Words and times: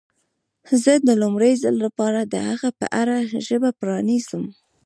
زه 0.83 0.93
د 1.07 1.09
لومړي 1.21 1.53
ځل 1.63 1.75
لپاره 1.85 2.19
د 2.23 2.35
هغه 2.49 2.69
په 2.79 2.85
اړه 3.01 3.15
ژبه 3.47 3.69
پرانیزم. 3.79 4.43